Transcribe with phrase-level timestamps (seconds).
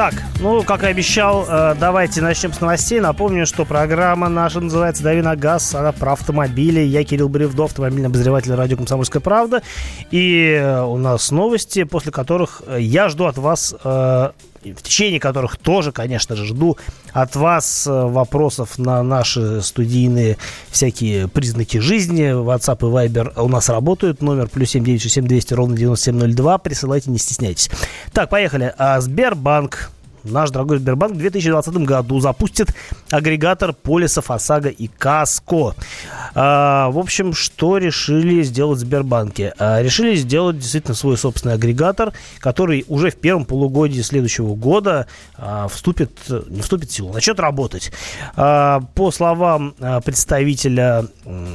[0.00, 3.00] Так, ну, как и обещал, э, давайте начнем с новостей.
[3.00, 5.74] Напомню, что программа наша называется «Дави на газ».
[5.74, 6.80] Она про автомобили.
[6.80, 9.62] Я Кирилл Бревдо, автомобильный обозреватель радио «Комсомольская правда».
[10.10, 13.74] И э, у нас новости, после которых э, я жду от вас
[14.62, 16.76] в течение которых тоже, конечно же, жду
[17.12, 20.36] от вас вопросов на наши студийные
[20.70, 22.32] всякие признаки жизни.
[22.32, 24.22] WhatsApp и Viber у нас работают.
[24.22, 26.58] Номер плюс 7967 200 ровно 9702.
[26.58, 27.70] Присылайте, не стесняйтесь.
[28.12, 28.74] Так, поехали.
[28.76, 29.90] А Сбербанк
[30.24, 32.68] наш дорогой Сбербанк в 2020 году запустит
[33.10, 35.74] агрегатор полисов ОСАГО и КАСКО.
[36.34, 39.54] А, в общем, что решили сделать в Сбербанке?
[39.58, 45.06] А, решили сделать действительно свой собственный агрегатор, который уже в первом полугодии следующего года
[45.36, 46.10] а, вступит,
[46.48, 47.92] не вступит в силу, начнет работать.
[48.36, 51.06] А, по словам а, представителя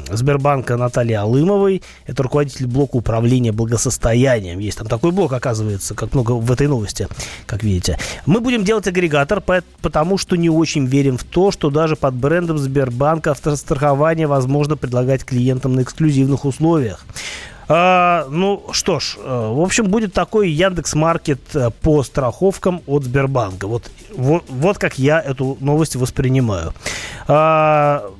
[0.10, 4.60] Сбербанка Натальи Алымовой, это руководитель блока управления благосостоянием.
[4.60, 7.08] Есть там такой блок, оказывается, как много в этой новости,
[7.46, 7.98] как видите.
[8.26, 9.42] Мы будем делать агрегатор,
[9.82, 15.26] потому что не очень верим в то, что даже под брендом Сбербанка автострахование возможно предлагать
[15.26, 17.06] клиентам на эксклюзивных условиях.
[17.68, 23.06] А, ну что ж, э, в общем, будет такой Яндекс Маркет э, по страховкам от
[23.06, 23.68] Сбербанка.
[23.68, 26.74] Вот, вот, вот как я эту новость воспринимаю.
[27.28, 28.12] А,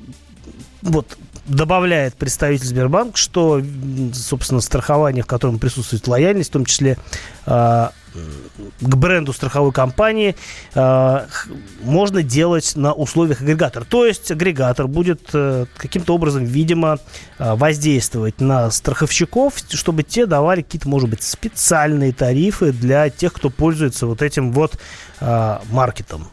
[0.82, 1.16] вот
[1.46, 3.62] добавляет представитель Сбербанка, что,
[4.12, 6.98] собственно, страхование, в котором присутствует лояльность, в том числе
[7.46, 7.92] а,
[8.80, 10.36] к бренду страховой компании
[10.74, 11.26] э,
[11.82, 13.84] можно делать на условиях агрегатора.
[13.84, 16.98] То есть агрегатор будет э, каким-то образом, видимо,
[17.38, 23.50] э, воздействовать на страховщиков, чтобы те давали какие-то, может быть, специальные тарифы для тех, кто
[23.50, 24.78] пользуется вот этим вот
[25.20, 26.28] э, маркетом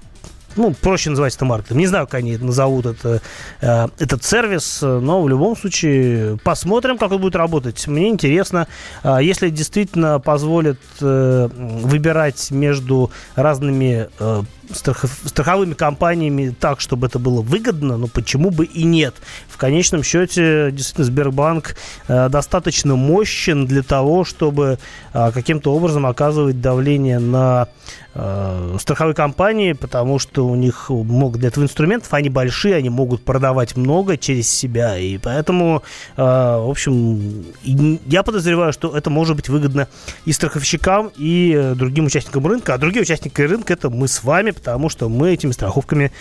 [0.56, 1.78] ну, проще называть это маркетом.
[1.78, 3.22] Не знаю, как они назовут это,
[3.62, 7.88] э, этот сервис, но в любом случае посмотрим, как он будет работать.
[7.88, 8.68] Мне интересно,
[9.04, 14.42] э, если действительно позволит э, выбирать между разными э,
[14.72, 19.16] страхов, страховыми компаниями так, чтобы это было выгодно, но почему бы и нет?
[19.48, 21.76] В конечном счете, действительно, Сбербанк
[22.08, 24.80] э, достаточно мощен для того, чтобы
[25.14, 27.68] э, каким-то образом оказывать давление на
[28.14, 33.24] э, страховые компании, потому что у них много для этого инструментов, они большие, они могут
[33.24, 35.84] продавать много через себя, и поэтому,
[36.18, 39.88] э, в общем, я подозреваю, что это может быть выгодно
[40.26, 44.53] и страховщикам, и э, другим участникам рынка, а другие участники рынка это мы с вами,
[44.54, 46.12] потому что мы этими страховками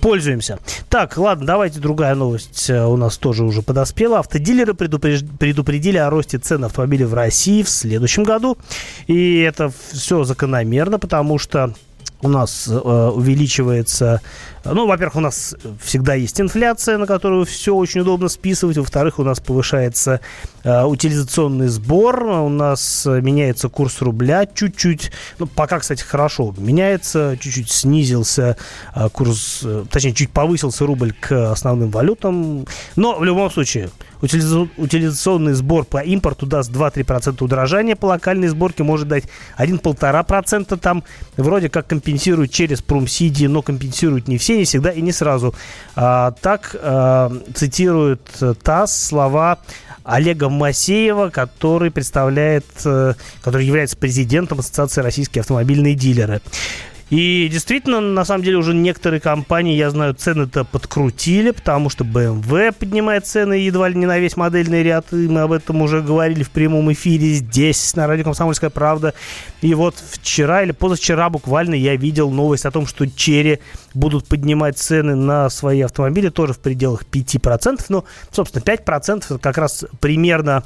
[0.00, 0.58] пользуемся.
[0.88, 4.18] Так, ладно, давайте другая новость э, у нас тоже уже подоспела.
[4.18, 8.58] Автодилеры предупредили о росте цен автомобилей в России в следующем году.
[9.06, 11.74] И это все закономерно, потому что
[12.22, 14.20] у нас э, увеличивается
[14.64, 18.78] ну, во-первых, у нас всегда есть инфляция, на которую все очень удобно списывать.
[18.78, 20.20] Во-вторых, у нас повышается
[20.62, 22.22] э, утилизационный сбор.
[22.24, 25.12] У нас меняется курс рубля чуть-чуть.
[25.38, 27.36] Ну, пока, кстати, хорошо меняется.
[27.38, 28.56] Чуть-чуть снизился
[28.94, 32.66] э, курс, э, точнее, чуть повысился рубль к основным валютам.
[32.96, 33.90] Но в любом случае,
[34.22, 39.24] утилизационный сбор по импорту даст 2-3% удорожания, по локальной сборке может дать
[39.58, 40.76] 1-1,5%.
[40.78, 41.04] Там
[41.36, 45.54] вроде как компенсируют через промсиди, но компенсируют не все не всегда и не сразу.
[45.96, 48.20] А, так а, цитирует
[48.62, 49.58] ТАСС слова
[50.04, 56.42] Олега Масеева, который представляет, э, который является президентом Ассоциации российские автомобильные дилеры.
[57.10, 62.72] И действительно, на самом деле, уже некоторые компании, я знаю, цены-то подкрутили, потому что BMW
[62.72, 65.12] поднимает цены едва ли не на весь модельный ряд.
[65.12, 69.14] И мы об этом уже говорили в прямом эфире здесь, на радио «Комсомольская правда».
[69.60, 73.60] И вот вчера или позавчера буквально я видел новость о том, что Черри
[73.94, 77.84] будут поднимать цены на свои автомобили тоже в пределах 5%.
[77.88, 80.64] Ну, собственно, 5% это как раз примерно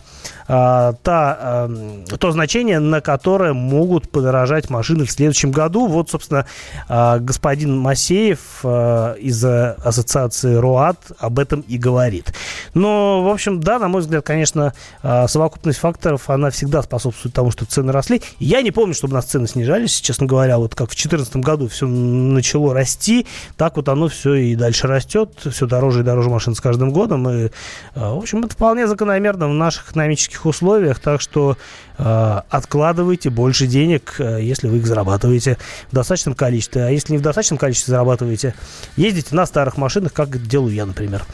[0.48, 5.86] э, та, э, то значение, на которое могут подорожать машины в следующем году.
[5.86, 6.46] Вот, собственно,
[6.88, 12.34] а, господин Масеев а, из ассоциации РОАД об этом и говорит.
[12.74, 14.72] Но, в общем, да, на мой взгляд, конечно,
[15.02, 18.22] а, совокупность факторов, она всегда способствует тому, что цены росли.
[18.38, 21.68] Я не помню, чтобы у нас цены снижались, честно говоря, вот как в 2014 году
[21.68, 23.17] все начало расти,
[23.56, 27.28] так вот оно все и дальше растет, все дороже и дороже машин с каждым годом.
[27.28, 27.50] И,
[27.94, 31.56] в общем, это вполне закономерно в наших экономических условиях, так что
[31.98, 35.58] откладывайте больше денег, если вы их зарабатываете
[35.90, 36.84] в достаточно достаточном количестве.
[36.84, 38.54] А если не в достаточном количестве зарабатываете,
[38.96, 41.24] ездите на старых машинах, как делаю я, например.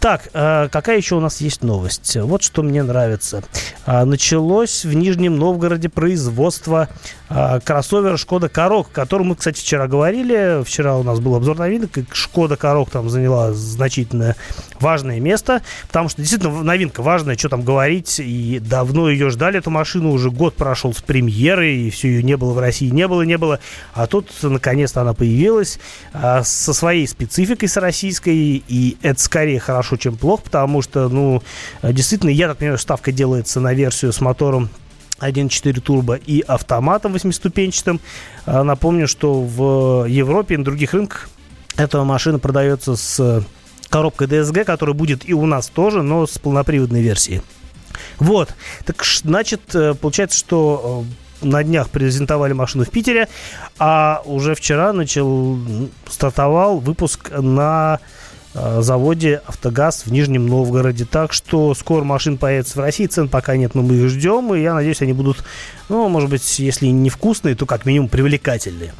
[0.00, 2.16] Так, э, какая еще у нас есть новость?
[2.16, 3.42] Вот что мне нравится.
[3.86, 6.88] Э, началось в Нижнем Новгороде производство
[7.30, 10.62] э, кроссовера Шкода Корок, о котором мы, кстати, вчера говорили.
[10.64, 14.36] Вчера у нас был обзор новинок, и Шкода Корок там заняла значительное
[14.80, 19.70] важное место, потому что действительно новинка важная, что там говорить, и давно ее ждали, эту
[19.70, 23.22] машину, уже год прошел с премьеры, и все ее не было в России, не было,
[23.22, 23.60] не было,
[23.92, 25.78] а тут наконец-то она появилась
[26.12, 31.42] а, со своей спецификой, с российской, и это скорее хорошо, чем плохо, потому что, ну,
[31.82, 34.70] действительно, я так понимаю, ставка делается на версию с мотором
[35.20, 38.00] 1.4 турбо и автоматом восьмиступенчатым.
[38.46, 41.28] А, напомню, что в Европе и на других рынках
[41.76, 43.44] эта машина продается с
[43.88, 47.42] коробкой DSG, которая будет и у нас тоже, но с полноприводной версией.
[48.18, 48.54] Вот.
[48.84, 51.04] Так, значит, э, получается, что
[51.42, 53.28] э, на днях презентовали машину в Питере,
[53.78, 55.58] а уже вчера начал,
[56.08, 58.00] стартовал выпуск на
[58.54, 61.04] э, заводе «Автогаз» в Нижнем Новгороде.
[61.04, 64.62] Так что скоро машин появится в России, цен пока нет, но мы их ждем, и
[64.62, 65.44] я надеюсь, они будут,
[65.88, 68.92] ну, может быть, если не вкусные, то как минимум привлекательные.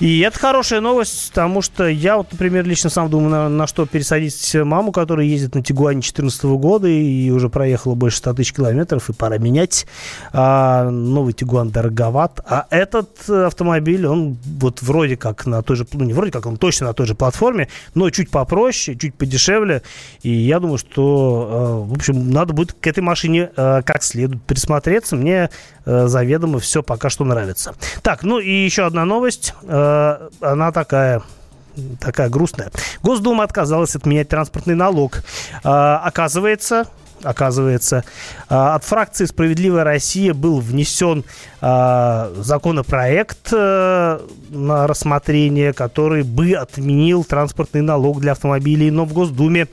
[0.00, 3.86] И это хорошая новость, потому что я вот, например, лично сам думаю, на, на что
[3.86, 9.08] пересадить маму, которая ездит на Тигуане 2014 года и уже проехала больше 100 тысяч километров,
[9.08, 9.86] и пора менять.
[10.32, 12.40] А, новый Тигуан дороговат.
[12.44, 16.56] А этот автомобиль, он вот вроде как на той же, ну не вроде как, он
[16.56, 19.82] точно на той же платформе, но чуть попроще, чуть подешевле.
[20.22, 25.14] И я думаю, что, в общем, надо будет к этой машине как следует присмотреться.
[25.14, 25.50] Мне
[25.86, 27.74] заведомо все пока что нравится.
[28.02, 31.22] Так, ну и еще одна новость Э, она такая
[32.00, 32.70] такая грустная.
[33.02, 35.22] Госдума отказалась отменять транспортный налог.
[35.64, 36.86] Э, оказывается,
[37.22, 38.04] оказывается,
[38.48, 41.24] э, от фракции «Справедливая Россия» был внесен
[41.60, 44.18] законопроект на
[44.86, 49.68] рассмотрение, который бы отменил транспортный налог для автомобилей, но в Госдуме Э,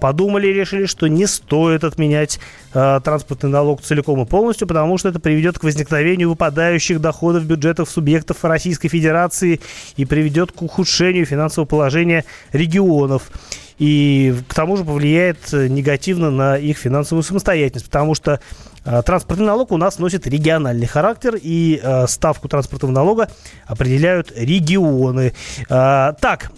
[0.00, 2.40] подумали и решили, что не стоит отменять
[2.74, 7.88] э, транспортный налог целиком и полностью, потому что это приведет к возникновению выпадающих доходов бюджетов
[7.88, 9.60] субъектов Российской Федерации
[9.96, 13.30] и приведет к ухудшению финансового положения регионов.
[13.78, 18.38] И к тому же повлияет негативно на их финансовую самостоятельность, потому что э,
[19.04, 23.30] транспортный налог у нас носит региональный характер, и э, ставку транспортного налога
[23.66, 25.34] определяют регионы.
[25.68, 26.50] Э, так,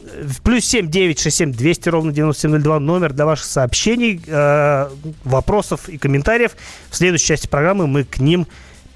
[0.44, 4.88] плюс 7 9 6 7 200 ровно 9702 номер для ваших сообщений, э,
[5.25, 6.53] вопросов и комментариев.
[6.91, 8.47] В следующей части программы мы к ним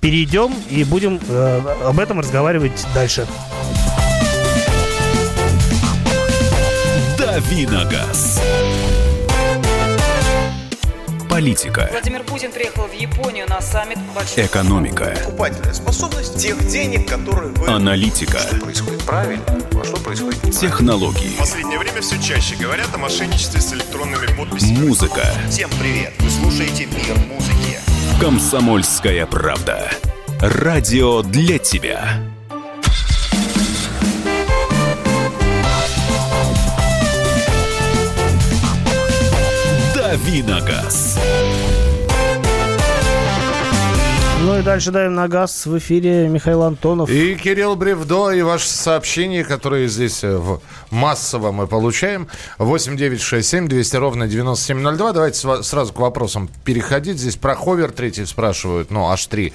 [0.00, 3.26] перейдем и будем э, об этом разговаривать дальше.
[7.18, 8.40] Давиногаз.
[11.34, 11.88] Политика.
[11.90, 14.46] Владимир Путин приехал в Японию на саммит большой...
[14.46, 15.16] Экономика.
[15.24, 17.66] Покупательная способность тех денег, которые вы...
[17.66, 18.38] Аналитика.
[18.38, 21.34] Что происходит правильно, а что происходит Технологии.
[21.34, 24.86] В последнее время все чаще говорят о мошенничестве с электронными подписями.
[24.86, 25.24] Музыка.
[25.50, 26.12] Всем привет!
[26.20, 27.80] Вы слушаете «Мир музыки».
[28.20, 29.90] Комсомольская правда.
[30.40, 32.33] Радио для тебя.
[40.14, 41.18] Давиногаз.
[44.42, 47.10] Ну и дальше давим на газ в эфире Михаил Антонов.
[47.10, 50.60] И Кирилл Бревдо, и ваши сообщения, которые здесь э, в
[50.92, 52.28] массово мы получаем.
[52.58, 55.12] 8 9 6 7 200 ровно 9702.
[55.14, 57.18] Давайте сразу к вопросам переходить.
[57.18, 59.52] Здесь про ховер третий спрашивают, ну, H3,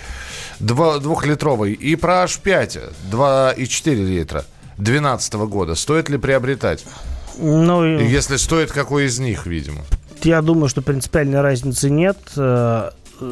[0.59, 1.71] двухлитровый.
[1.71, 4.43] И про H5, 2,4 литра
[4.75, 5.75] 2012 года.
[5.75, 6.83] Стоит ли приобретать?
[7.37, 9.85] Ну, Если стоит, какой из них, видимо?
[10.25, 12.17] Я думаю, что принципиальной разницы нет.
[12.35, 13.23] Э, э,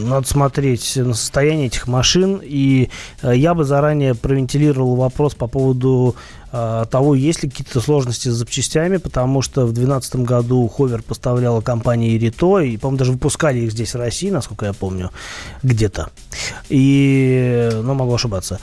[0.00, 2.40] надо смотреть на состояние этих машин.
[2.42, 2.90] И
[3.22, 6.16] э, я бы заранее провентилировал вопрос по поводу
[6.50, 12.16] того, есть ли какие-то сложности с запчастями, потому что в 2012 году Ховер поставляла компания
[12.16, 15.10] Ирито, и, по-моему, даже выпускали их здесь в России, насколько я помню,
[15.62, 16.10] где-то.
[16.68, 18.58] И, ну, могу ошибаться.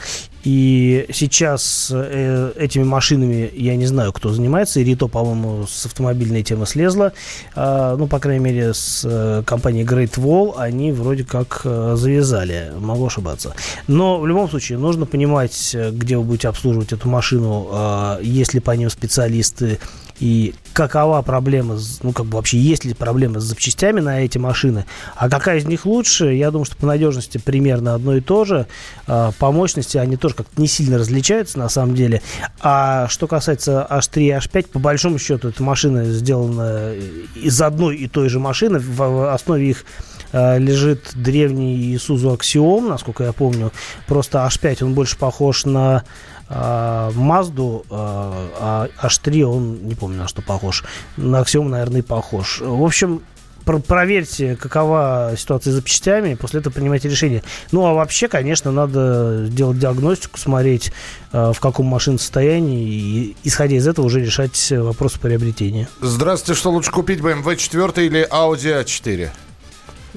[0.45, 4.79] И сейчас э, этими машинами, я не знаю, кто занимается.
[4.81, 7.13] Ирито, по-моему, с автомобильной темы слезла.
[7.55, 12.71] Э, ну, по крайней мере, с э, компанией Great Wall они вроде как э, завязали.
[12.79, 13.55] Могу ошибаться.
[13.87, 18.59] Но в любом случае нужно понимать, где вы будете обслуживать эту машину, э, есть ли
[18.59, 19.79] по ним специалисты,
[20.19, 24.85] и какова проблема, ну, как бы вообще есть ли проблема с запчастями на эти машины,
[25.15, 28.67] а какая из них лучше, я думаю, что по надежности примерно одно и то же,
[29.07, 32.21] а, по мощности они тоже как-то не сильно различаются на самом деле,
[32.61, 36.93] а что касается H3 и H5, по большому счету, эта машина сделана
[37.35, 39.85] из одной и той же машины, в основе их
[40.31, 43.71] а, лежит древний Isuzu Axiom, насколько я помню,
[44.07, 46.03] просто H5, он больше похож на
[46.49, 50.83] а, Мазду, а H3 он, не помню на что похож,
[51.17, 52.61] на Axiom, наверное, похож.
[52.61, 53.21] В общем,
[53.65, 57.43] про проверьте, какова ситуация с запчастями, после этого принимайте решение.
[57.71, 60.91] Ну, а вообще, конечно, надо делать диагностику, смотреть,
[61.31, 65.89] а, в каком машин состоянии, и, исходя из этого, уже решать вопросы приобретения.
[65.99, 69.31] Здравствуйте, что лучше купить, BMW 4 или Audi A4?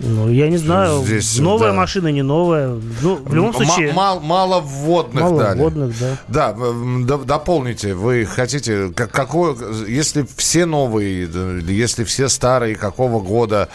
[0.00, 1.74] Ну, я не знаю, Здесь, новая да.
[1.76, 2.76] машина, не новая.
[3.02, 5.58] Ну, в любом случае, ма- мало вводных мало дали.
[5.58, 5.94] вводных,
[6.28, 6.54] да.
[6.54, 7.94] Да, дополните.
[7.94, 9.56] Вы хотите, как, какой,
[9.88, 11.28] если все новые,
[11.68, 13.68] если все старые, какого года?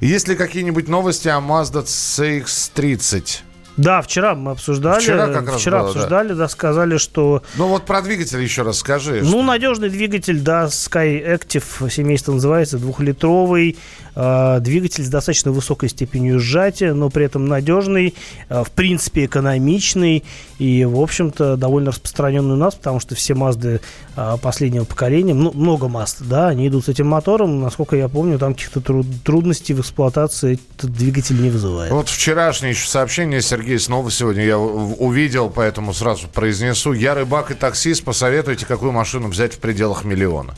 [0.00, 3.38] Есть ли какие-нибудь новости о Mazda CX-30?
[3.76, 5.00] Да, вчера мы обсуждали.
[5.00, 5.90] Вчера как раз вчера было, да.
[5.90, 6.48] обсуждали, да.
[6.48, 9.20] сказали, что Ну вот про двигатель еще раз скажи.
[9.22, 13.76] Ну, надежный двигатель, да, Sky Active семейство называется, двухлитровый
[14.14, 18.14] э, двигатель с достаточно высокой степенью сжатия, но при этом надежный,
[18.48, 20.24] э, в принципе, экономичный
[20.58, 23.80] и, в общем-то, довольно распространенный у нас, потому что все Мазды
[24.16, 28.38] э, последнего поколения, ну, много Мазд, да, они идут с этим мотором, насколько я помню,
[28.38, 31.92] там каких-то тру- трудностей в эксплуатации этот двигатель не вызывает.
[31.92, 36.92] Вот вчерашнее еще сообщение, Сергей, снова сегодня я увидел, поэтому сразу произнесу.
[36.92, 40.54] Я рыбак и таксист, посоветуйте, какую машину взять в пределах миллиона.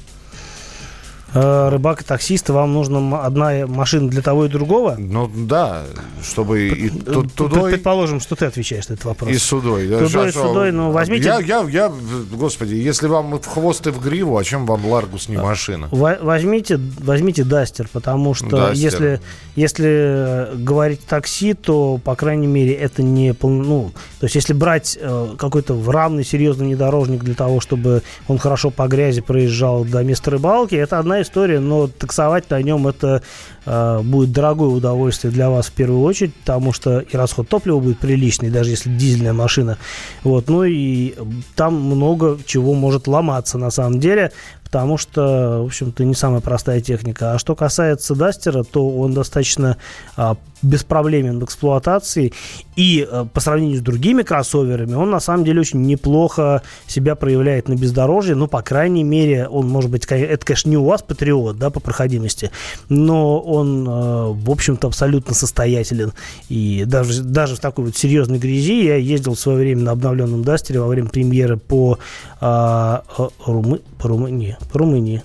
[1.35, 4.97] Э, рыбак и таксист, вам нужна одна машина для того и другого?
[4.99, 5.85] Ну да,
[6.23, 9.31] чтобы и ту- тудой, Предположим, что ты отвечаешь на этот вопрос.
[9.31, 9.89] и судой.
[9.89, 11.91] Да, Тудой и судой, ну, возьмите- Я, я, я,
[12.33, 15.89] господи, если вам в хвост и в гриву, а чем вам Ларгус не машина?
[15.91, 18.75] Во- Возьмите, возьмите Дастер, потому что Дастер.
[18.85, 19.21] если,
[19.57, 24.53] если э, говорить такси, то, по крайней мере, это не пол- ну, то есть если
[24.53, 30.03] брать э, какой-то равный серьезный внедорожник для того, чтобы он хорошо по грязи проезжал до
[30.05, 33.23] места рыбалки, это одна история, но таксовать на нем это
[33.65, 37.99] э, будет дорогое удовольствие для вас в первую очередь, потому что и расход топлива будет
[37.99, 39.79] приличный, даже если дизельная машина.
[40.23, 41.15] Вот, ну и
[41.57, 44.33] там много чего может ломаться на самом деле,
[44.73, 47.35] потому что, в общем-то, не самая простая техника.
[47.35, 49.77] А что касается Дастера, то он достаточно
[50.17, 52.33] а, беспроблемен в эксплуатации.
[52.77, 57.69] И а, по сравнению с другими кроссоверами, он на самом деле очень неплохо себя проявляет
[57.69, 58.35] на бездорожье.
[58.35, 61.81] Ну, по крайней мере, он, может быть, это, конечно, не у вас Патриот, да, по
[61.81, 62.51] проходимости,
[62.89, 66.13] но он, а, в общем-то, абсолютно состоятелен.
[66.49, 70.43] И даже, даже в такой вот серьезной грязи я ездил в свое время на обновленном
[70.43, 71.99] Дастере во время премьеры по,
[72.41, 74.57] а, а, Румы- по Румынии.
[74.73, 75.23] По Румынии.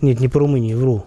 [0.00, 1.04] Нет, не по Румынии, вру.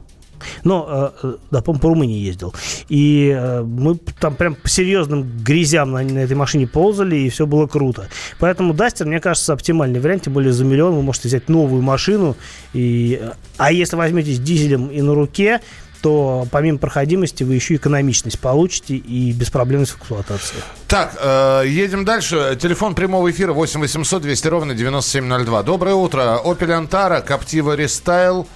[0.63, 2.53] Но, э, э, да, по по Румынии ездил.
[2.89, 7.45] И э, мы там прям по серьезным грязям на, на этой машине ползали, и все
[7.45, 8.07] было круто.
[8.39, 10.23] Поэтому Дастер, мне кажется, оптимальный вариант.
[10.23, 12.35] Тем более за миллион вы можете взять новую машину.
[12.73, 13.21] И,
[13.57, 15.61] а если возьмете с дизелем и на руке,
[16.01, 20.57] то помимо проходимости вы еще экономичность получите и беспроблемность в эксплуатации.
[20.87, 22.57] Так, э, едем дальше.
[22.59, 25.63] Телефон прямого эфира 8 800 200 ровно 9702.
[25.63, 26.41] Доброе утро.
[26.43, 28.47] Opel Antara, Captiva Restyle.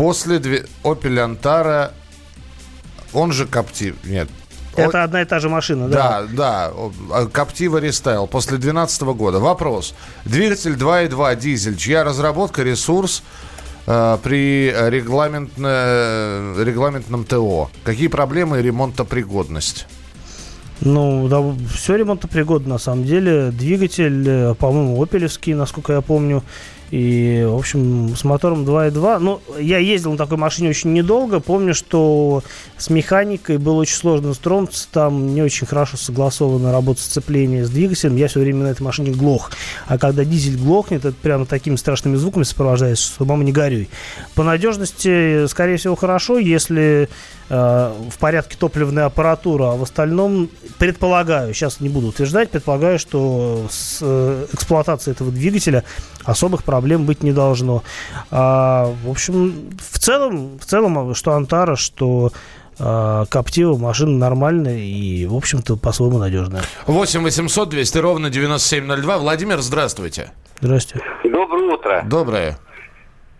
[0.00, 0.64] После две...
[0.82, 1.90] Opel Antara,
[3.12, 4.30] он же Captiva, нет.
[4.74, 6.22] Это одна и та же машина, да?
[6.22, 6.72] Да, да,
[7.10, 9.40] а, Captiva Restyle после 2012 года.
[9.40, 9.94] Вопрос.
[10.24, 13.22] Двигатель 2.2 дизель, чья разработка, ресурс
[13.86, 17.68] э, при регламентно- регламентном ТО?
[17.84, 19.86] Какие проблемы и ремонтопригодность?
[20.80, 21.42] Ну, да,
[21.74, 23.50] все ремонтопригодно на самом деле.
[23.50, 26.42] Двигатель, э, по-моему, опелевский, насколько я помню.
[26.90, 29.18] И, в общем, с мотором 2.2.
[29.18, 31.38] Ну, я ездил на такой машине очень недолго.
[31.38, 32.42] Помню, что
[32.76, 34.88] с механикой было очень сложно строиться.
[34.90, 38.16] Там не очень хорошо согласована работа сцепления с двигателем.
[38.16, 39.52] Я все время на этой машине глох.
[39.86, 43.88] А когда дизель глохнет, это прямо такими страшными звуками сопровождается, что мама не горюй.
[44.34, 47.08] По надежности, скорее всего, хорошо, если
[47.48, 53.66] э, в порядке топливная аппаратура, а в остальном предполагаю, сейчас не буду утверждать, предполагаю, что
[53.70, 55.84] с э, эксплуатацией этого двигателя
[56.24, 57.82] особых проблем быть не должно.
[58.30, 62.30] А, в общем, в целом, в целом, что Антара, что
[62.78, 66.62] э, Коптива машина нормальная и, в общем-то, по-своему надежная.
[66.86, 69.18] 8 800 200 ровно 9702.
[69.18, 70.30] Владимир, здравствуйте.
[70.60, 71.00] Здрасте.
[71.24, 72.02] Доброе утро.
[72.06, 72.58] Доброе.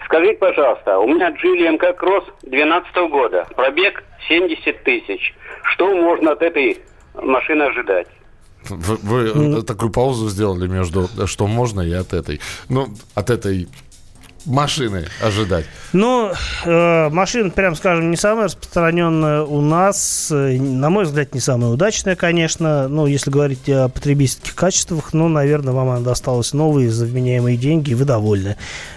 [0.05, 5.35] Скажите, пожалуйста, у меня Geely MK Cross 2012 года, пробег 70 тысяч.
[5.73, 6.79] Что можно от этой
[7.15, 8.09] машины ожидать?
[8.69, 12.41] Вы, вы такую паузу сделали между что можно и от этой.
[12.69, 13.69] Ну, от этой
[14.47, 15.67] машины ожидать.
[15.93, 16.31] Ну,
[16.65, 20.29] э, машина, прям скажем, не самая распространенная у нас.
[20.31, 22.89] Э, На мой взгляд, не самая удачная, конечно.
[22.89, 27.91] Ну, если говорить о потребительских качествах, ну, наверное, вам она досталась новые за вменяемые деньги,
[27.91, 28.57] и вы довольны.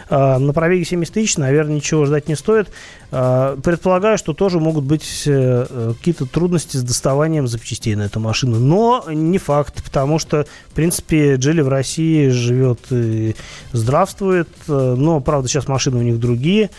[0.09, 2.69] А, На пробеге 70 тысяч, наверное, ничего ждать не стоит.
[3.11, 8.19] А, Предполагаю, что тоже могут быть э, э, какие-то трудности с доставанием запчастей на эту
[8.19, 8.59] машину.
[8.59, 13.35] Но не факт, потому что, в принципе, Джели в России живет и
[13.71, 14.49] здравствует.
[14.67, 16.69] Э, Но, правда, сейчас машины у них другие.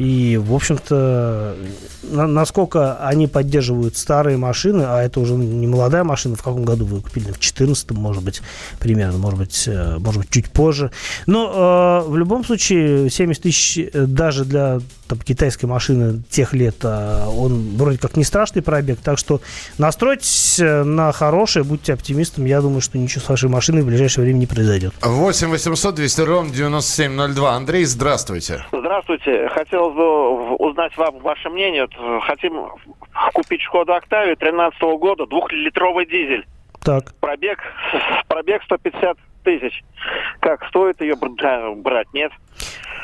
[0.00, 1.56] И, в общем-то,
[2.04, 6.86] на- насколько они поддерживают старые машины, а это уже не молодая машина, в каком году
[6.86, 7.30] вы купили?
[7.30, 8.40] В 14 может быть,
[8.78, 10.90] примерно, может быть, э, может быть, чуть позже.
[11.26, 16.76] Но э, в любом случае 70 тысяч э, даже для там, китайской машины тех лет,
[16.84, 19.42] а, он вроде как не страшный пробег, так что
[19.76, 24.24] настройтесь э, на хорошее, будьте оптимистом, я думаю, что ничего с вашей машиной в ближайшее
[24.24, 24.94] время не произойдет.
[25.02, 27.54] 8 800 200 ровно 9702.
[27.54, 28.64] Андрей, здравствуйте.
[28.72, 29.48] Здравствуйте.
[29.52, 31.86] Хотелось бы узнать вам ваше мнение.
[31.98, 32.66] Э, Хотим
[33.32, 36.46] купить Шкоду Октавию 13 года, двухлитровый дизель.
[36.84, 37.14] Так.
[37.20, 37.58] Пробег,
[38.28, 39.82] пробег 150 тысяч.
[40.40, 42.12] Как стоит ее бр- брать?
[42.14, 42.32] Нет?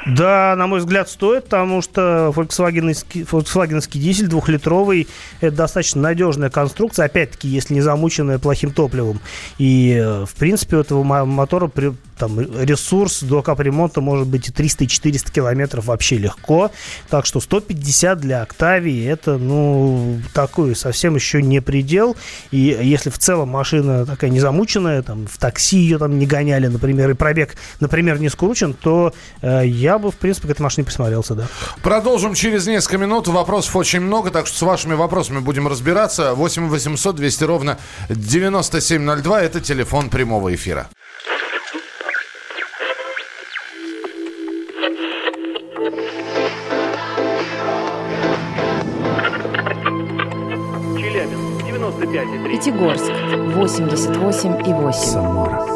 [0.04, 5.08] Да, на мой взгляд, стоит, потому что фольксвагеновский дизель двухлитровый–
[5.40, 9.20] это достаточно надежная конструкция, опять-таки, если не замученная плохим топливом.
[9.58, 11.70] И, э, в принципе, у этого мо- мотора
[12.18, 16.70] там, ресурс до капремонта может быть и 300, и 400 километров вообще легко.
[17.10, 22.16] Так что 150 для Октавии– это, ну, такой совсем еще не предел.
[22.50, 26.68] И если в целом машина такая не замученная, там, в такси ее там не гоняли,
[26.68, 29.12] например, и пробег, например, не скручен, то
[29.42, 31.46] э, я бы, в принципе, к этой машине присмотрелся, да.
[31.80, 33.28] Продолжим через несколько минут.
[33.28, 36.34] Вопросов очень много, так что с вашими вопросами будем разбираться.
[36.34, 37.78] 8 800 200 ровно
[38.08, 39.42] 9702.
[39.42, 40.88] Это телефон прямого эфира.
[50.98, 52.50] Челябинск, 95,3.
[52.50, 53.12] Пятигорск
[53.54, 55.12] 88 и 8.
[55.12, 55.75] Самара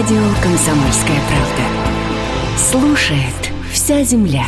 [0.00, 2.56] Радио «Комсомольская правда».
[2.56, 4.44] Слушает вся земля.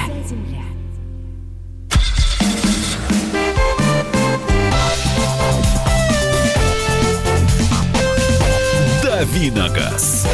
[9.02, 10.28] Давиногаз.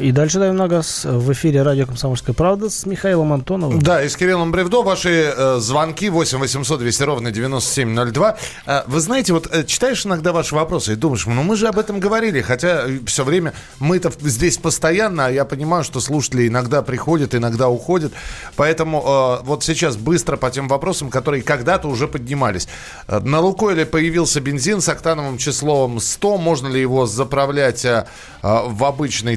[0.00, 3.82] И дальше даем на газ в эфире радио «Комсомольская правда» с Михаилом Антоновым.
[3.82, 4.82] Да, и с Кириллом Бревдо.
[4.82, 8.36] Ваши э, звонки 8 800 200 ровно 9702.
[8.64, 11.78] Э, вы знаете, вот э, читаешь иногда ваши вопросы и думаешь, ну мы же об
[11.78, 17.34] этом говорили, хотя все время мы-то здесь постоянно, а я понимаю, что слушатели иногда приходят,
[17.34, 18.12] иногда уходят.
[18.56, 22.68] Поэтому э, вот сейчас быстро по тем вопросам, которые когда-то уже поднимались.
[23.06, 26.38] Э, на Лукойле появился бензин с октановым числом 100.
[26.38, 28.06] Можно ли его заправлять э,
[28.42, 29.36] э, в обычный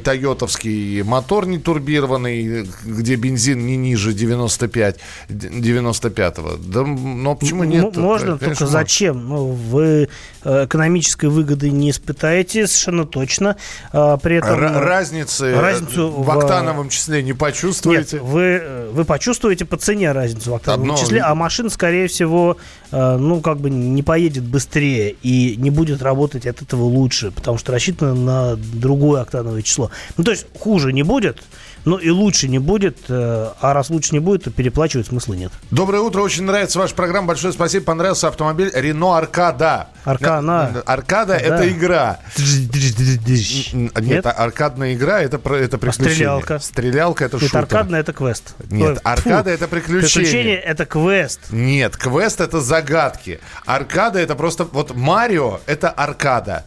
[0.58, 6.58] тойотовский мотор не турбированный, где бензин не ниже 95, 95-го?
[6.58, 7.96] Да, но почему нет?
[7.96, 8.68] Можно, Конечно, только можно.
[8.68, 9.28] зачем?
[9.28, 10.10] Ну, вы
[10.44, 13.56] э, экономической выгоды не испытаете совершенно точно.
[13.92, 14.60] А, При этом...
[14.60, 18.18] Э, разницы, разницу в в- октановом числе не почувствуете?
[18.18, 22.08] Нет, вы, э, вы почувствуете по цене разницу в октановом Одно- числе, а машина, скорее
[22.08, 22.58] всего,
[22.92, 27.72] ну, как бы не поедет быстрее и не будет работать от этого лучше, потому что
[27.72, 29.90] рассчитана на другое октановое число.
[30.18, 31.42] Ну, то есть хуже не будет,
[31.86, 35.52] но и лучше не будет, э, а раз лучше не будет, то переплачивать смысла нет.
[35.70, 37.28] Доброе утро, очень нравится ваша программа.
[37.28, 39.88] Большое спасибо, понравился автомобиль Рено Аркада.
[40.06, 40.70] Аркана.
[40.72, 41.40] На- Аркада Да.
[41.40, 42.20] это игра.
[42.38, 44.26] Нет, Нет?
[44.26, 46.14] а- аркадная игра это, это приключение.
[46.14, 46.60] стрелялка?
[46.60, 47.60] Стрелялка это Нет, шутер.
[47.60, 48.56] аркадная это квест.
[48.70, 50.10] Нет, аркада это приключение.
[50.10, 51.40] Приключение это квест.
[51.52, 53.40] Нет, квест это загадки.
[53.66, 54.64] Аркада это просто...
[54.66, 56.64] Вот Марио это аркада.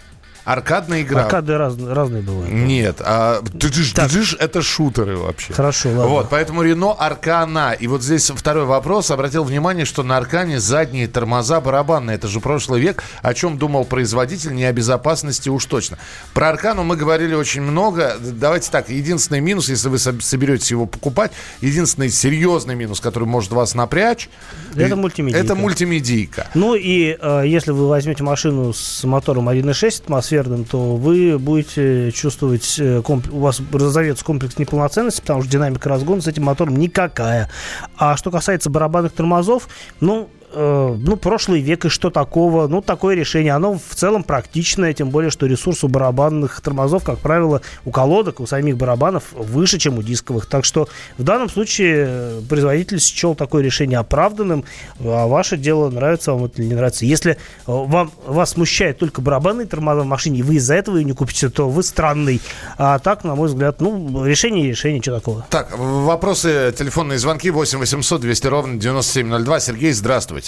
[0.46, 1.24] Аркадная игра.
[1.24, 2.52] Аркады раз- разные бывают.
[2.52, 5.52] Нет, а тыдыш это шутеры вообще.
[5.52, 6.06] Хорошо, ладно.
[6.06, 7.72] Вот, поэтому Рено Аркана.
[7.72, 9.10] И вот здесь второй вопрос.
[9.10, 12.14] Обратил внимание, что на Аркане задние тормоза барабанные.
[12.14, 13.02] Это же прошлый век.
[13.22, 15.98] О чем думал производитель, не о безопасности уж точно.
[16.32, 18.16] Про Аркану мы говорили очень много.
[18.20, 23.50] Давайте так, единственный минус, если вы соб- соберетесь его покупать, единственный серьезный минус, который может
[23.50, 24.28] вас напрячь,
[24.76, 25.44] Это мультимедийка.
[25.44, 26.46] Это мультимедийка.
[26.54, 30.04] Ну и э, если вы возьмете машину с мотором 1.6
[30.36, 35.88] атмосферным, то вы будете чувствовать, э, комп- у вас разовьется комплекс неполноценности, потому что динамика
[35.88, 37.50] разгона с этим мотором никакая.
[37.96, 39.68] А что касается барабанных тормозов,
[40.00, 42.66] ну, э, ну, прошлый век и что такого?
[42.66, 43.52] Ну, такое решение.
[43.52, 48.40] Оно в целом практичное, тем более, что ресурс у барабанных тормозов, как правило, у колодок,
[48.40, 50.46] у самих барабанов выше, чем у дисковых.
[50.46, 50.88] Так что
[51.18, 54.64] в данном случае э, производитель счел такое решение оправданным,
[55.00, 57.04] а ваше дело, нравится вам это или не нравится.
[57.04, 61.04] Если э, вам, вас смущает только барабанные тормоза в машине, и вы из-за этого ее
[61.04, 62.40] не купите, то вы странный.
[62.78, 65.46] А так, на мой взгляд, ну, решение и решение, что такого.
[65.50, 69.60] Так, вопросы, телефонные звонки 8 800 200 ровно 9702.
[69.60, 70.45] Сергей, здравствуйте.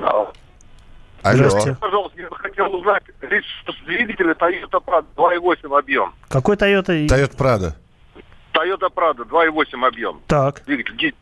[0.00, 0.32] Алло.
[1.22, 1.76] Здравствуйте.
[1.80, 6.14] Пожалуйста, я бы хотел узнать ресурс двигателя Toyota Prado 2.8 объем.
[6.28, 7.06] Какой Toyota?
[7.06, 7.74] Toyota Prado.
[8.52, 10.20] Toyota Prado 2.8 объем.
[10.26, 10.62] Так.
[10.66, 11.14] Двигатель.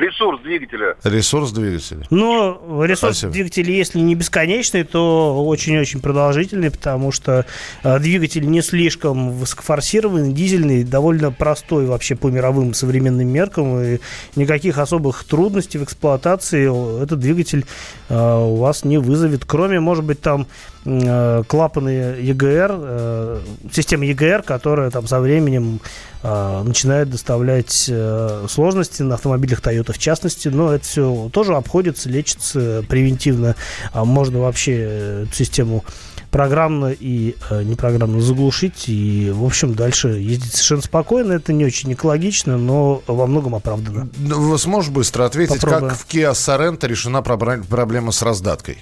[0.00, 0.96] Ресурс двигателя.
[1.04, 2.06] Ресурс двигателя.
[2.10, 3.32] Но ресурс Спасибо.
[3.32, 7.44] двигателя, если не бесконечный, то очень-очень продолжительный, потому что
[7.82, 13.98] э, двигатель не слишком высокофорсированный, дизельный, довольно простой вообще по мировым современным меркам, и
[14.36, 17.66] никаких особых трудностей в эксплуатации этот двигатель
[18.08, 20.46] э, у вас не вызовет, кроме, может быть, там
[20.82, 23.40] клапаны EGR, э,
[23.70, 25.80] система EGR, которая там со временем
[26.22, 32.08] э, начинает доставлять э, сложности на автомобилях Toyota в частности, но это все тоже обходится,
[32.08, 33.56] лечится превентивно.
[33.92, 35.84] А можно вообще э, эту систему
[36.30, 41.32] программно и э, непрограммно заглушить и, в общем, дальше ездить совершенно спокойно.
[41.32, 44.08] Это не очень экологично, но во многом оправдано.
[44.16, 45.90] Ну, Вы сможете быстро ответить, Попробуем.
[45.90, 48.78] как в Kia Sorento решена проблема с раздаткой?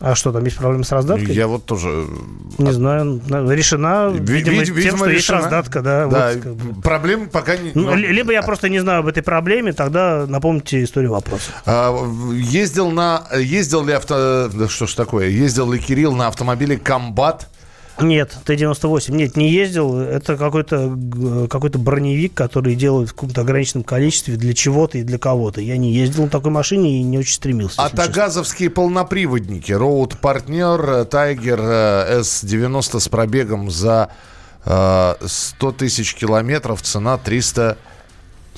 [0.00, 1.34] А что, там есть проблемы с раздаткой?
[1.34, 2.06] Я вот тоже...
[2.58, 5.38] Не знаю, на- решена, Ви- видимо, вид- тем, видимо, что есть решена.
[5.40, 6.06] раздатка, да.
[6.06, 6.80] Да, вот как бы.
[6.82, 7.72] проблемы пока не...
[7.74, 11.50] Ну, ну, ли- либо я просто не знаю об этой проблеме, тогда напомните историю вопроса.
[11.66, 11.92] А,
[12.32, 13.26] ездил на...
[13.36, 14.48] Ездил ли авто...
[14.68, 15.28] Что ж такое?
[15.28, 17.48] Ездил ли Кирилл на автомобиле «Комбат»?
[18.00, 19.98] Нет, Т-98, нет, не ездил.
[19.98, 25.18] Это какой-то г- какой-то броневик, который делают в каком-то ограниченном количестве для чего-то и для
[25.18, 25.60] кого-то.
[25.60, 27.80] Я не ездил на такой машине и не очень стремился.
[27.80, 28.12] А если честно.
[28.12, 29.72] тагазовские полноприводники.
[29.72, 34.10] Роуд Партнер, Тайгер э, С-90 с пробегом за
[34.64, 36.82] э, 100 тысяч километров.
[36.82, 37.18] Цена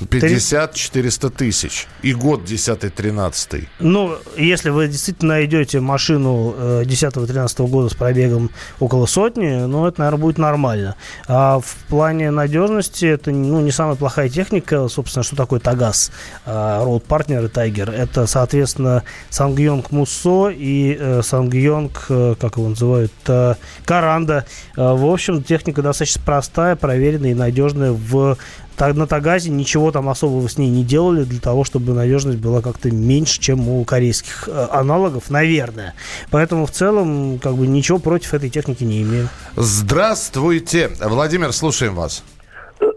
[0.00, 1.86] 350-400 тысяч.
[2.02, 3.66] И год 10-13.
[3.80, 10.00] Ну, если вы действительно найдете машину э, 10-13 года с пробегом около сотни, ну, это,
[10.00, 10.96] наверное, будет нормально.
[11.28, 14.88] А в плане надежности это ну, не самая плохая техника.
[14.88, 16.10] Собственно, что такое Тагаз,
[16.46, 17.90] Road Partner и Tiger?
[17.92, 24.46] Это, соответственно, Сангйонг Муссо и э, Сангйонг, э, как его называют, э, Каранда.
[24.76, 28.36] Э, в общем, техника достаточно простая, проверенная и надежная в
[28.80, 32.90] на Тагазе ничего там особого с ней не делали для того, чтобы надежность была как-то
[32.90, 35.94] меньше, чем у корейских э, аналогов, наверное.
[36.30, 39.28] Поэтому в целом как бы ничего против этой техники не имею.
[39.56, 40.90] Здравствуйте.
[41.00, 42.24] Владимир, слушаем вас.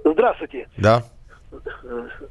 [0.06, 0.67] Здравствуйте.
[0.78, 1.04] Да.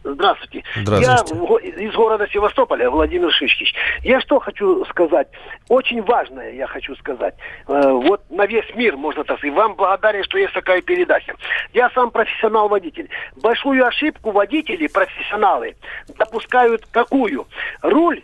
[0.05, 0.65] Здравствуйте.
[0.77, 1.73] Здравствуйте.
[1.75, 3.75] Я из города Севастополя, Владимир Шишкич.
[4.03, 5.29] Я что хочу сказать?
[5.69, 7.35] Очень важное я хочу сказать.
[7.69, 9.57] Э, вот на весь мир, можно так сказать.
[9.57, 11.35] Вам благодарен, что есть такая передача.
[11.75, 13.09] Я сам профессионал-водитель.
[13.37, 15.77] Большую ошибку водители, профессионалы,
[16.19, 17.47] допускают какую?
[17.83, 18.23] Руль,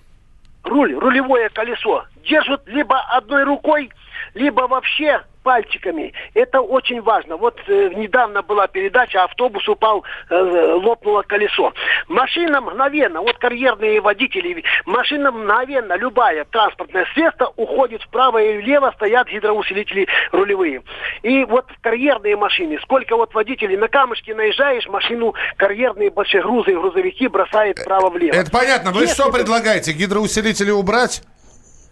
[0.65, 3.91] руль, рулевое колесо держат либо одной рукой,
[4.35, 6.13] либо вообще пальчиками.
[6.35, 7.39] Это очень важно.
[7.39, 11.73] Вот э, недавно была передача, автобус упал, э, лопнуло колесо.
[12.07, 19.29] Машина мгновенно, вот карьерные водители, машина мгновенно, любая транспортное средство уходит вправо и влево, стоят
[19.29, 20.83] гидроусилители рулевые.
[21.23, 27.27] И вот карьерные машины, сколько вот водителей на камушки наезжаешь, машину карьерные большие грузы, грузовики
[27.27, 28.35] бросает вправо-влево.
[28.35, 28.91] Это понятно.
[28.91, 29.93] Вы Если что предлагаете?
[29.93, 31.23] Гидроусилители убрать?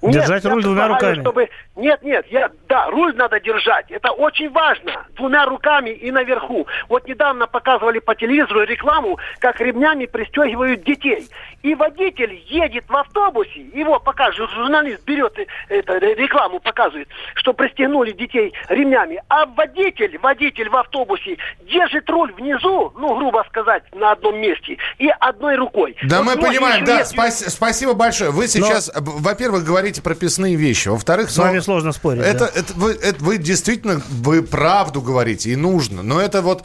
[0.03, 1.21] Нет, Держать руль двумя руками.
[1.21, 1.49] Чтобы...
[1.75, 2.51] Нет, нет, я...
[2.69, 3.91] да, руль надо держать.
[3.91, 5.07] Это очень важно.
[5.17, 6.67] Двумя руками и наверху.
[6.89, 11.29] Вот недавно показывали по телевизору рекламу, как ремнями пристегивают детей.
[11.63, 17.09] И водитель едет в автобусе, его пока жур- журналист берет э, это, ре- рекламу, показывает,
[17.35, 19.23] что пристегнули детей ремнями.
[19.29, 25.11] А водитель, водитель в автобусе держит руль внизу, ну, грубо сказать, на одном месте, и
[25.21, 25.97] одной рукой.
[26.05, 28.31] Да, Вот мы понимаем, да, спас- спасибо большое.
[28.31, 32.23] Вы сейчас, э, во-первых, говорите прописные вещи, во-вторых, С вами сложно спорить.
[32.23, 32.61] это, да.
[32.61, 36.03] это, вы, это вы действительно, вы правду говорите, и нужно.
[36.03, 36.63] Но это вот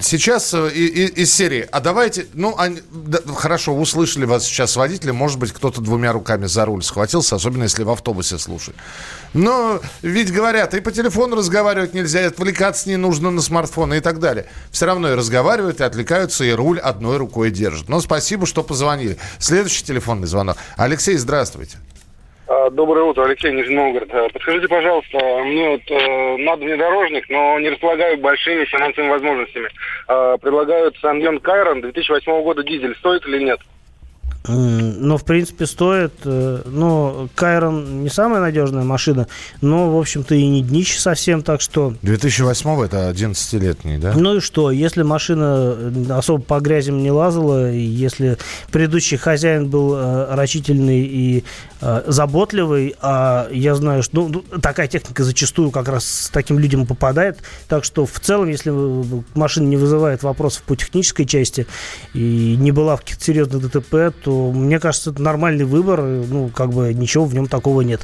[0.00, 4.76] сейчас э, и- и- из серии, а давайте, ну, они- да, хорошо, услышали вас сейчас
[4.76, 8.76] водители, может быть, кто-то двумя руками за руль схватился, особенно если в автобусе слушает.
[9.34, 14.00] Но ведь говорят, и по телефону разговаривать нельзя, и отвлекаться не нужно на смартфоны и
[14.00, 14.46] так далее.
[14.70, 17.88] Все равно и разговаривают, и отвлекаются, и руль одной рукой держат.
[17.88, 19.16] Но спасибо, что позвонили.
[19.38, 20.56] Следующий телефонный звонок.
[20.76, 21.78] Алексей, здравствуйте.
[22.48, 24.08] А, Доброе утро, Алексей Нижний Новгород.
[24.12, 29.68] А, Подскажите, пожалуйста, мне вот э, надо внедорожник, но не располагаю большими финансовыми возможностями.
[30.08, 32.96] А, предлагают Сангьон Кайрон 2008 года дизель.
[32.96, 33.60] Стоит или нет?
[34.48, 36.12] Но, в принципе, стоит.
[36.24, 39.28] э, Ну, Кайрон не самая надежная машина,
[39.60, 41.94] но, в общем-то, и не днище совсем, так что...
[42.02, 44.14] 2008 это 11-летний, да?
[44.16, 48.36] Ну и что, если машина э, особо по грязям не лазала, если
[48.72, 51.44] предыдущий хозяин был э, рачительный и
[51.80, 56.86] э, заботливый, а я знаю, что ну, такая техника зачастую как раз с таким людям
[56.86, 58.72] попадает, так что в целом, если
[59.36, 61.66] машина не вызывает вопросов по технической части
[62.12, 66.48] и не была в каких-то серьезных ДТП, то мне кажется, это нормальный выбор, э, ну,
[66.48, 68.02] как бы ничего в нем такого нет.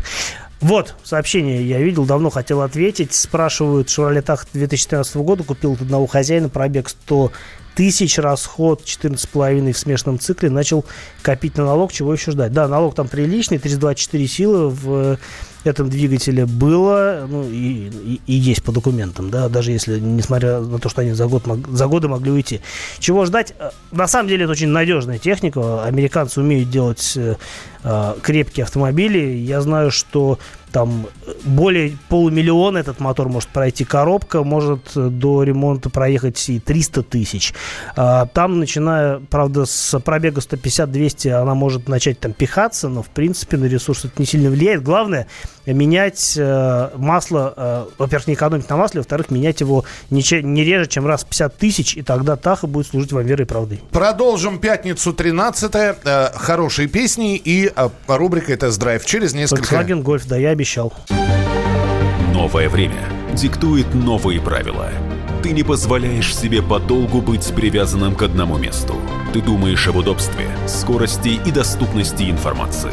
[0.60, 3.14] Вот, сообщение я видел, давно хотел ответить.
[3.14, 7.30] Спрашивают, Chevrolet Tahoe 2013 года купил от одного хозяина, пробег 100
[7.76, 10.84] тысяч, расход 14,5 в смешанном цикле, начал
[11.22, 12.52] копить на налог, чего еще ждать.
[12.52, 15.18] Да, налог там приличный, 324 силы в
[15.68, 20.78] этом двигателе было, ну, и, и- и есть по документам, да, даже если, несмотря на
[20.78, 22.60] то, что они за, год, за годы могли уйти.
[22.98, 23.54] Чего ждать?
[23.58, 27.36] Э, На самом деле это очень надежная техника, американцы умеют делать э,
[27.84, 30.38] э, крепкие автомобили, я знаю, что
[30.72, 37.02] там э, более полумиллиона этот мотор может пройти, коробка может до ремонта проехать и 300
[37.04, 37.54] тысяч.
[37.96, 43.56] А, Там, начиная, правда, с пробега 150-200, она может начать там пихаться, но, в принципе,
[43.56, 44.82] на ресурс это не сильно влияет.
[44.82, 45.26] Главное,
[45.72, 50.22] менять э, масло, э, во-первых, не экономить на масле, во-вторых, менять его не,
[50.64, 53.80] реже, чем раз в 50 тысяч, и тогда Таха будет служить вам верой и правдой.
[53.90, 57.72] Продолжим пятницу 13 э, Хорошие песни и
[58.06, 59.74] рубрика «Тест-драйв» через несколько...
[59.74, 60.92] Volkswagen Golf, да, я обещал.
[62.32, 64.90] Новое время диктует новые правила.
[65.42, 68.96] Ты не позволяешь себе подолгу быть привязанным к одному месту.
[69.32, 72.92] Ты думаешь об удобстве, скорости и доступности информации.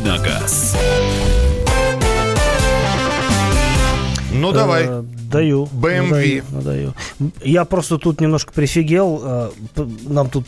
[0.00, 0.76] Давиногаз.
[4.32, 4.84] Ну, давай.
[4.86, 5.64] Э, Даю.
[5.72, 6.02] BMW.
[6.02, 6.94] Ну, даю, ну, даю.
[7.42, 9.22] Я просто тут немножко прифигел.
[9.24, 9.50] э,
[10.08, 10.44] Нам тут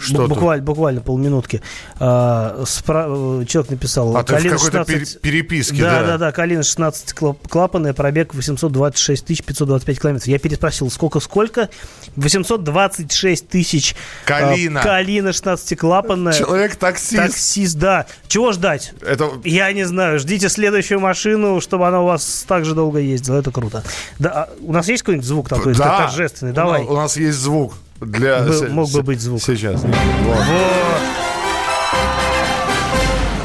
[0.00, 1.62] Что бу- буквально, буквально полминутки.
[1.98, 4.16] А, спра- э, Человек написал.
[4.16, 6.00] А ты в «Калина какой-то 16 пере- переписке, да.
[6.00, 6.06] да.
[6.06, 10.26] Да, да, Калина 16 клап- клапанная, пробег 826 тысяч 525 километров.
[10.28, 11.68] Я переспросил, сколько-сколько?
[12.16, 13.94] 826 тысяч.
[14.24, 14.82] Калина.
[14.82, 16.32] Калина 16 клапанная.
[16.32, 17.16] Человек-таксист.
[17.22, 18.06] Таксист, да.
[18.28, 18.92] Чего ждать?
[19.02, 19.30] Это...
[19.44, 20.18] Я не знаю.
[20.18, 23.36] Ждите следующую машину, чтобы она у вас так же долго ездила.
[23.38, 23.82] Это круто.
[24.18, 25.98] Да, а у нас есть какой-нибудь звук такой Да.
[26.06, 26.52] торжественный?
[26.52, 26.82] Давай.
[26.82, 27.74] У нас есть звук.
[28.00, 28.52] Для...
[28.52, 29.42] Се- мог бы быть звук.
[29.42, 29.82] Сейчас.
[29.82, 29.94] Вот.
[29.94, 31.19] Вот.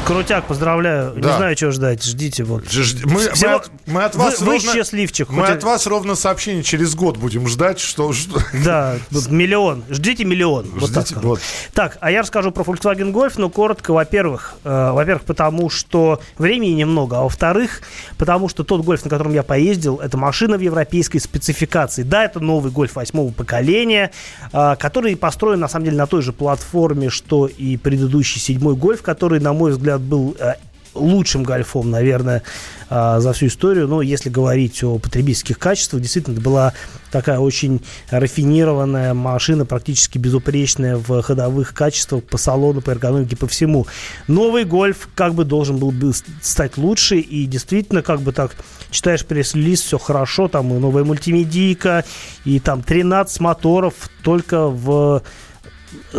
[0.06, 1.14] Крутяк, поздравляю.
[1.16, 1.30] Да.
[1.32, 2.04] Не знаю, чего ждать.
[2.04, 2.44] Ждите.
[2.44, 2.70] Вот.
[2.70, 5.30] Ж- Мы, мы Всего- от, мы от Вы- вас вы ровно, счастливчик.
[5.30, 8.12] Мы Хоть- от вас ровно сообщение через год будем ждать, что...
[8.64, 8.98] Да,
[9.30, 9.82] миллион.
[9.90, 10.66] Ждите миллион.
[10.76, 11.06] Вот так.
[11.06, 11.40] Ждите, вот.
[11.74, 16.70] Так, а я расскажу про Volkswagen Golf, но коротко, во-первых, э, во-первых, потому что времени
[16.70, 17.82] немного, а во-вторых,
[18.16, 22.04] потому что тот Golf, на котором я поездил, это машина в европейской спецификации.
[22.04, 24.12] Да, это новый Golf восьмого поколения,
[24.52, 29.02] э, который построен, на самом деле, на той же платформе, что и предыдущий седьмой Golf,
[29.02, 30.54] который, на мой взгляд, был э,
[30.96, 32.42] лучшим гольфом, наверное,
[32.88, 33.88] а, за всю историю.
[33.88, 36.72] Но если говорить о потребительских качествах, действительно, это была
[37.10, 37.80] такая очень
[38.10, 43.86] рафинированная машина, практически безупречная в ходовых качествах по салону, по эргономике, по всему.
[44.28, 48.56] Новый гольф как бы должен был бы стать лучше, и действительно, как бы так,
[48.90, 52.04] читаешь пресс-лист, все хорошо, там и новая мультимедийка,
[52.44, 55.22] и там 13 моторов только в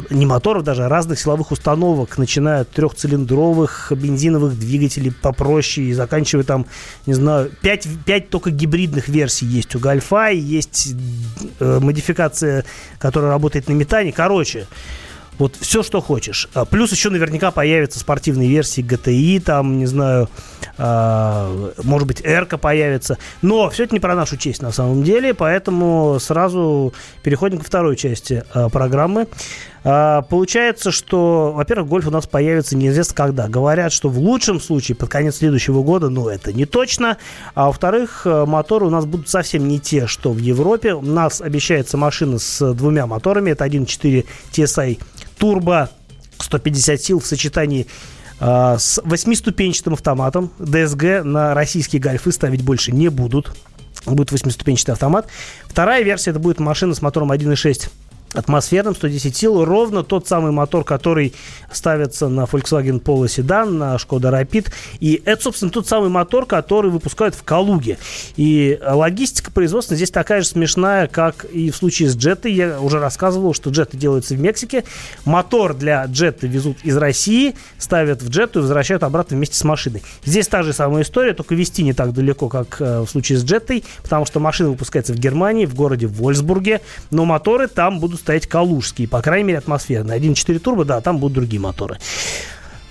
[0.10, 6.44] не моторов даже, а разных силовых установок, начиная от трехцилиндровых бензиновых двигателей попроще и заканчивая
[6.44, 6.66] там,
[7.06, 10.94] не знаю, 5, 5 только гибридных версий есть у Гольфа, есть
[11.60, 12.66] э, модификация,
[13.00, 14.12] которая работает на метане.
[14.12, 14.68] Короче,
[15.38, 16.50] вот все, что хочешь.
[16.54, 20.30] А, Плюс еще наверняка появятся спортивные версии GTI, там, не знаю,
[20.78, 23.18] а, может быть, Эрка появится.
[23.42, 27.96] Но все это не про нашу честь на самом деле, поэтому сразу переходим ко второй
[27.96, 29.28] части а, программы.
[29.84, 33.48] Получается, что, во-первых, гольф у нас появится неизвестно когда.
[33.48, 37.16] Говорят, что в лучшем случае под конец следующего года, но это не точно.
[37.56, 40.94] А во-вторых, э, моторы у нас будут совсем не те, что в Европе.
[40.94, 43.52] У нас обещается машина с двумя моторами.
[43.52, 45.00] Это 1.4 TSI
[45.38, 45.90] турбо
[46.40, 47.88] 150 сил в сочетании
[48.40, 50.52] а, с восьмиступенчатым автоматом.
[50.60, 53.56] DSG на российские гольфы ставить больше не будут.
[54.06, 55.28] будет восьмиступенчатый автомат.
[55.68, 57.90] Вторая версия это будет машина с мотором 1.6
[58.34, 61.34] атмосферным, 110 сил, ровно тот самый мотор, который
[61.72, 64.72] ставится на Volkswagen Polo Sedan, на Skoda Rapid.
[65.00, 67.98] И это, собственно, тот самый мотор, который выпускают в Калуге.
[68.36, 72.54] И логистика производства здесь такая же смешная, как и в случае с джетой.
[72.54, 74.84] Я уже рассказывал, что джеты делаются в Мексике.
[75.26, 80.04] Мотор для джета везут из России, ставят в джету и возвращают обратно вместе с машиной.
[80.26, 83.44] Здесь та же самая история, только вести не так далеко, как э, в случае с
[83.44, 88.48] джетой, потому что машина выпускается в Германии, в городе Вольсбурге, но моторы там будут стоять
[88.48, 90.20] калужские, по крайней мере, атмосферные.
[90.20, 91.98] 1.4 турбо, да, там будут другие моторы.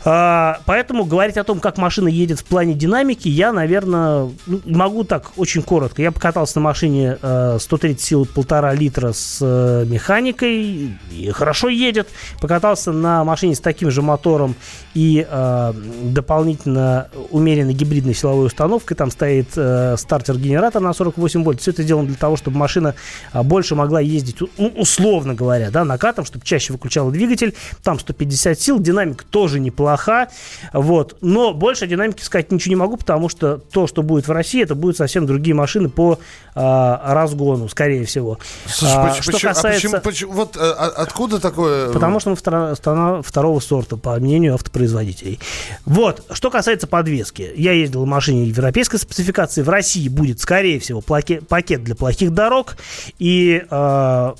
[0.09, 5.03] А, поэтому говорить о том, как машина едет в плане динамики, я, наверное, ну, могу
[5.03, 6.01] так очень коротко.
[6.01, 7.19] Я покатался на машине
[7.59, 12.07] 130 сил полтора литра с э, механикой, и хорошо едет.
[12.40, 14.55] Покатался на машине с таким же мотором
[14.95, 15.73] и э,
[16.05, 18.97] дополнительно умеренной гибридной силовой установкой.
[18.97, 21.61] Там стоит э, стартер-генератор на 48 вольт.
[21.61, 22.95] Все это сделано для того, чтобы машина
[23.35, 27.57] больше могла ездить, ну, условно говоря, да, накатом, чтобы чаще выключала двигатель.
[27.83, 30.28] Там 150 сил, динамика тоже неплохая плоха.
[30.72, 31.16] Вот.
[31.20, 34.74] Но больше динамики сказать ничего не могу, потому что то, что будет в России, это
[34.74, 36.18] будут совсем другие машины по
[36.54, 38.38] а, разгону, скорее всего.
[38.66, 39.68] Слушай, а, почему, что касается...
[39.68, 41.92] а почему, почему, вот а, а, откуда такое...
[41.92, 45.40] Потому что мы страна второго сорта, по мнению автопроизводителей.
[45.85, 46.24] Вот.
[46.30, 47.50] Что касается подвески.
[47.56, 49.62] Я ездил в машине европейской спецификации.
[49.62, 52.76] В России будет, скорее всего, пакет для плохих дорог.
[53.18, 54.32] И э,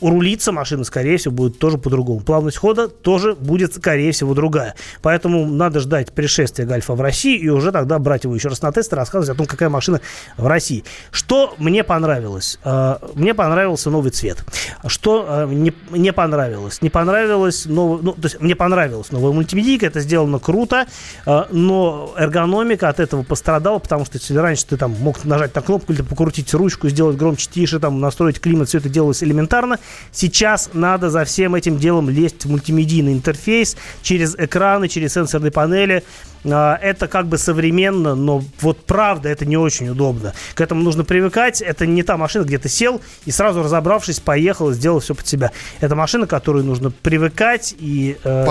[0.00, 2.20] урулиться машина, скорее всего, будет тоже по-другому.
[2.20, 4.74] Плавность хода тоже будет, скорее всего, другая.
[5.02, 8.72] Поэтому надо ждать пришествия Гальфа в России и уже тогда брать его еще раз на
[8.72, 10.00] тест и рассказывать о том, какая машина
[10.36, 10.84] в России.
[11.10, 12.58] Что мне понравилось?
[12.64, 14.44] А, мне понравился новый цвет.
[14.86, 16.82] Что а, не, не понравилось?
[16.82, 18.02] Не понравилось новый...
[18.02, 20.86] Ну, то есть мне понравилась новая мультимедийка, это сделано круто,
[21.24, 25.62] а, но эргономика от этого пострадала, потому что если раньше ты там мог нажать на
[25.62, 29.78] кнопку или покрутить ручку, сделать громче, тише, там, настроить климат, все это делалось элементарно,
[30.12, 36.02] Сейчас надо за всем этим делом лезть в мультимедийный интерфейс через экраны, через сенсорные панели.
[36.50, 40.34] А, это как бы современно, но вот правда это не очень удобно.
[40.54, 41.60] К этому нужно привыкать.
[41.60, 45.50] Это не та машина, где ты сел и сразу разобравшись, поехал, сделал все под себя.
[45.80, 48.44] Это машина, которую нужно привыкать и э,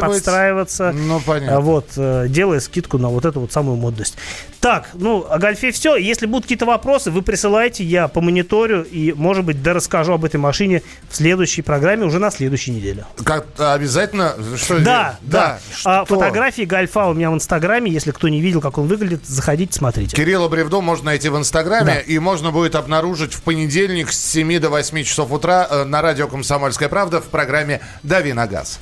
[0.00, 0.92] подстраиваться.
[0.92, 1.60] Ну, понятно.
[1.60, 4.16] Вот, э, делая скидку на вот эту вот самую модность.
[4.60, 5.96] Так, ну, о гольфе все.
[5.96, 10.24] Если будут какие-то вопросы, вы присылайте, я по мониторю и, может быть, да расскажу об
[10.26, 13.06] этой машине в следующей программе уже на следующей неделе.
[13.24, 14.34] Как обязательно?
[14.56, 15.58] Что да, да.
[15.82, 16.00] да.
[16.00, 17.90] А, фотографии гольфа у меня в Инстаграме.
[17.90, 20.14] Если кто не видел, как он выглядит, заходите, смотрите.
[20.14, 21.94] Кирилла Бревдо можно найти в Инстаграме.
[21.94, 22.00] Да.
[22.00, 26.28] И можно будет обнаружить в понедельник с 7 до 8 часов утра э, на радио
[26.28, 28.78] «Комсомольская правда» в программе «Дави на газ».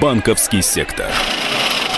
[0.00, 1.06] Банковский сектор.